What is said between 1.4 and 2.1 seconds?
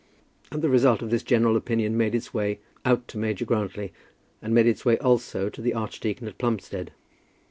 opinion